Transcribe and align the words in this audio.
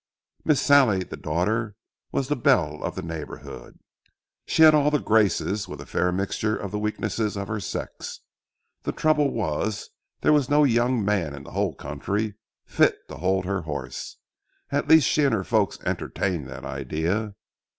Miss 0.43 0.59
Sallie, 0.59 1.03
the 1.03 1.15
daughter, 1.15 1.75
was 2.11 2.27
the 2.27 2.35
belle 2.35 2.83
of 2.83 2.95
the 2.95 3.03
neighborhood. 3.03 3.77
She 4.47 4.63
had 4.63 4.73
all 4.73 4.89
the 4.89 4.97
graces 4.97 5.67
with 5.67 5.79
a 5.79 5.85
fair 5.85 6.11
mixture 6.11 6.57
of 6.57 6.71
the 6.71 6.79
weaknesses 6.79 7.37
of 7.37 7.47
her 7.49 7.59
sex. 7.59 8.21
The 8.81 8.93
trouble 8.93 9.31
was, 9.31 9.91
there 10.21 10.33
was 10.33 10.49
no 10.49 10.63
young 10.63 11.05
man 11.05 11.35
in 11.35 11.43
the 11.43 11.51
whole 11.51 11.75
country 11.75 12.33
fit 12.65 13.07
to 13.09 13.17
hold 13.17 13.45
her 13.45 13.61
horse. 13.61 14.17
At 14.71 14.87
least 14.87 15.07
she 15.07 15.23
and 15.23 15.35
her 15.35 15.43
folks 15.43 15.77
entertained 15.85 16.47
that 16.49 16.65
idea. 16.65 17.35